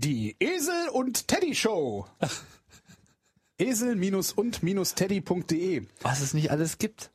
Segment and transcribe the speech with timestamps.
[0.00, 2.06] Die Esel und Teddy Show.
[3.58, 7.10] Esel-und-teddy.de Was es nicht alles gibt.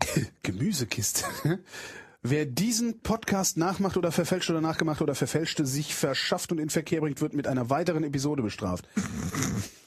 [0.42, 1.24] Gemüsekiste.
[2.22, 7.02] Wer diesen Podcast nachmacht oder verfälscht oder nachgemacht oder verfälschte, sich verschafft und in Verkehr
[7.02, 8.88] bringt, wird mit einer weiteren Episode bestraft.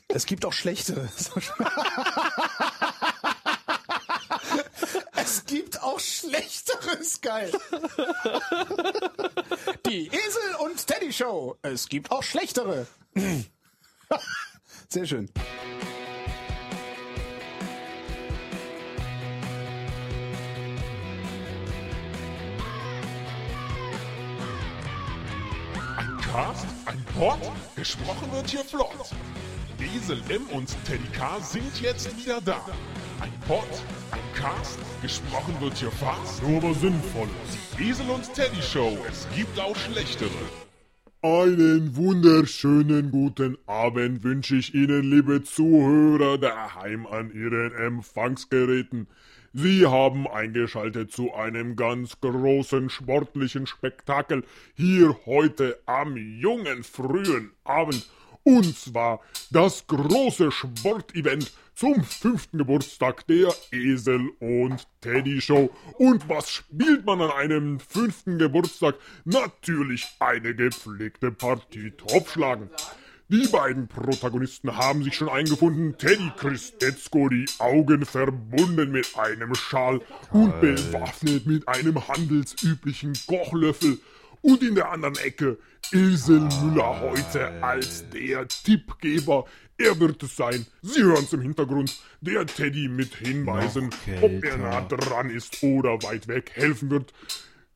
[0.07, 1.09] es gibt auch schlechtere.
[5.15, 7.51] es gibt auch schlechteres, geil.
[9.85, 11.57] Die Esel und Teddy Show.
[11.63, 12.85] Es gibt auch schlechtere.
[14.89, 15.27] Sehr schön.
[25.97, 27.39] Ein Cast, ein Pod,
[27.75, 28.91] gesprochen wird hier flott.
[29.79, 32.63] Esel M und Teddy K sind jetzt wieder da.
[33.21, 33.63] Ein Pod,
[34.11, 37.29] ein Cast, gesprochen wird hier fast, nur aber sinnvoll.
[37.79, 40.66] Die und Teddy Show, es gibt auch schlechtere.
[41.27, 49.07] Einen wunderschönen guten Abend wünsche ich Ihnen, liebe Zuhörer, daheim an Ihren Empfangsgeräten.
[49.51, 58.07] Sie haben eingeschaltet zu einem ganz großen sportlichen Spektakel hier heute am jungen frühen Abend.
[58.47, 59.19] Und zwar
[59.51, 65.69] das große Sportevent zum fünften Geburtstag der Esel und Teddy Show.
[65.97, 68.95] Und was spielt man an einem fünften Geburtstag?
[69.25, 72.69] Natürlich eine gepflegte Partie Topfschlagen.
[73.27, 75.97] Die beiden Protagonisten haben sich schon eingefunden.
[75.97, 79.99] Teddy Christetzko, die Augen verbunden mit einem Schal
[80.31, 83.99] und bewaffnet mit einem handelsüblichen Kochlöffel.
[84.41, 85.57] Und in der anderen Ecke
[85.91, 89.45] Esel Müller heute als der Tippgeber.
[89.77, 90.65] Er wird es sein.
[90.81, 93.89] Sie hören zum Hintergrund der Teddy mit Hinweisen,
[94.21, 97.13] ob er nah dran ist oder weit weg helfen wird.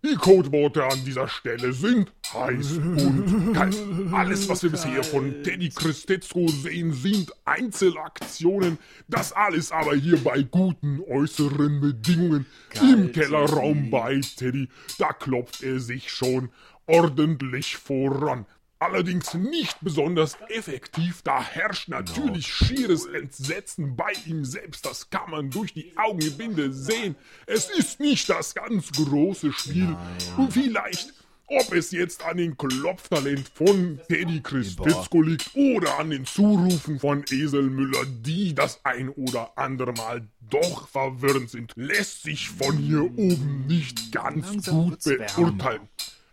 [0.03, 3.77] Die Codeworte an dieser Stelle sind heiß und kalt.
[4.11, 8.79] Alles, was wir bisher von Teddy Christetzko sehen, sind Einzelaktionen.
[9.07, 12.47] Das alles aber hier bei guten äußeren Bedingungen.
[12.81, 16.49] Im Kellerraum bei Teddy, da klopft er sich schon
[16.87, 18.47] ordentlich voran.
[18.81, 24.87] Allerdings nicht besonders effektiv, da herrscht natürlich schieres Entsetzen bei ihm selbst.
[24.87, 27.15] Das kann man durch die Augenbinde sehen.
[27.45, 29.95] Es ist nicht das ganz große Spiel.
[30.35, 31.13] Und vielleicht,
[31.45, 37.23] ob es jetzt an den Klopftalent von Teddy Christetzko liegt oder an den Zurufen von
[37.29, 43.03] Esel Müller, die das ein oder andere Mal doch verwirrend sind, lässt sich von hier
[43.03, 45.87] oben nicht ganz gut beurteilen.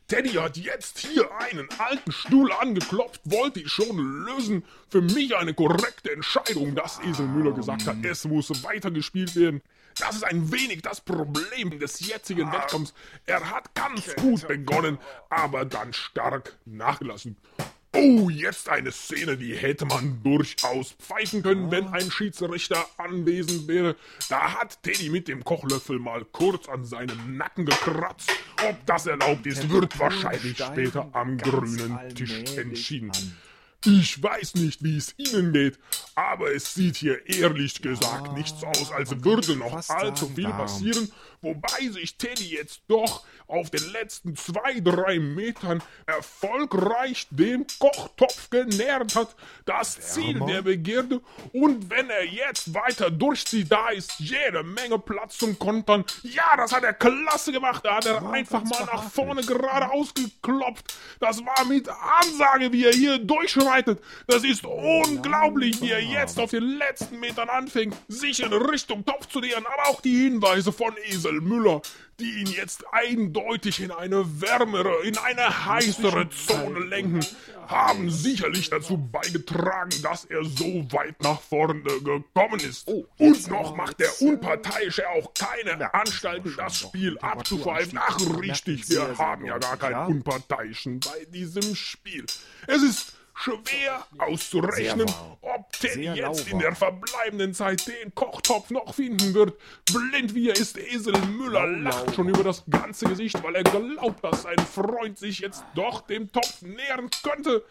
[0.09, 4.65] Teddy hat jetzt hier einen alten Stuhl angeklopft, wollte ich schon lösen.
[4.89, 9.61] Für mich eine korrekte Entscheidung, dass Esel Müller gesagt hat, es muss weitergespielt werden.
[9.99, 12.95] Das ist ein wenig das Problem des jetzigen Wettkampfs.
[13.27, 14.97] Er hat ganz gut begonnen,
[15.29, 17.37] aber dann stark nachgelassen.
[18.01, 23.97] Oh, jetzt eine Szene, die hätte man durchaus pfeifen können, wenn ein Schiedsrichter anwesend wäre.
[24.29, 28.31] Da hat Teddy mit dem Kochlöffel mal kurz an seinem Nacken gekratzt.
[28.69, 33.11] Ob das erlaubt ist, wird wahrscheinlich später am grünen Tisch entschieden.
[33.85, 35.79] Ich weiß nicht, wie es Ihnen geht,
[36.17, 41.13] aber es sieht hier ehrlich gesagt nicht so aus, als würde noch allzu viel passieren,
[41.43, 49.15] wobei sich Teddy jetzt doch auf den letzten zwei, drei Metern erfolgreich dem Kochtopf genähert
[49.15, 49.35] hat.
[49.65, 51.21] Das Ziel der Begierde.
[51.53, 56.05] Und wenn er jetzt weiter durchzieht, da ist jede Menge Platz zum Kontern.
[56.23, 57.85] Ja, das hat er klasse gemacht.
[57.85, 60.95] Da hat er einfach mal nach vorne gerade ausgeklopft.
[61.21, 63.19] Das war mit Ansage, wie er hier
[63.69, 64.01] durchschreitet.
[64.27, 69.27] Das ist unglaublich, wie er jetzt auf den letzten Metern anfängt, sich in Richtung Topf
[69.27, 69.65] zu nähern.
[69.67, 71.83] Aber auch die Hinweise von Esel Müller,
[72.21, 77.25] die ihn jetzt eindeutig in eine wärmere, in eine heißere Zone lenken,
[77.69, 82.89] haben sicherlich dazu beigetragen, dass er so weit nach vorne gekommen ist.
[82.89, 88.01] Und noch macht der Unparteiische auch keine Anstalten, das Spiel abzupfeifen.
[88.03, 92.25] Ach, richtig, wir haben ja gar keinen Unparteiischen bei diesem Spiel.
[92.67, 95.11] Es ist schwer auszurechnen,
[95.41, 96.61] ob Teddy Sehr jetzt in lauwarm.
[96.61, 99.57] der verbleibenden Zeit den Kochtopf noch finden wird.
[99.93, 104.25] Blind wie er ist, Esel Müller lacht schon über das ganze Gesicht, weil er glaubt,
[104.25, 107.65] dass sein Freund sich jetzt doch dem Topf nähern könnte.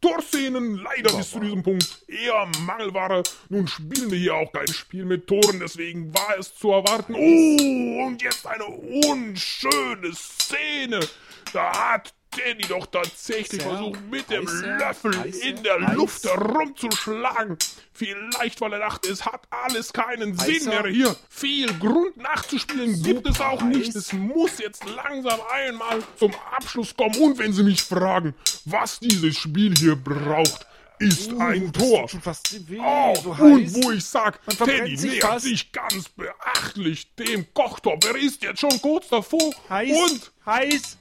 [0.00, 3.22] Torszenen leider bis zu diesem Punkt eher Mangelware.
[3.48, 7.14] Nun spielen wir hier auch kein Spiel mit Toren, deswegen war es zu erwarten.
[7.14, 11.00] Oh, und jetzt eine unschöne Szene.
[11.54, 15.94] Da hat Teddy doch tatsächlich Heißer, versucht, mit dem heißer, Löffel heißer, in der heiß.
[15.96, 17.56] Luft herumzuschlagen.
[17.92, 21.16] Vielleicht, weil er dachte, es hat alles keinen Sinn mehr hier.
[21.28, 23.94] Viel Grund nachzuspielen gibt es auch nicht.
[23.94, 27.16] Es muss jetzt langsam einmal zum Abschluss kommen.
[27.18, 28.34] Und wenn Sie mich fragen,
[28.64, 30.66] was dieses Spiel hier braucht,
[30.98, 32.08] ist ein das Tor.
[32.68, 35.44] weh, Oh, so und wo ich sag, Teddy sich nähert fast.
[35.44, 38.04] sich ganz beachtlich dem Kochtopf.
[38.06, 39.52] Er ist jetzt schon kurz davor.
[39.68, 40.96] Heiß, Und heiß.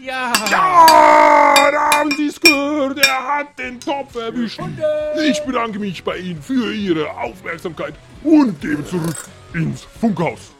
[0.00, 0.32] Ja.
[0.50, 2.98] ja, da haben Sie es gehört.
[2.98, 4.60] Er hat den Topf erwischt.
[5.28, 10.52] Ich bedanke mich bei Ihnen für Ihre Aufmerksamkeit und gebe zurück ins Funkhaus.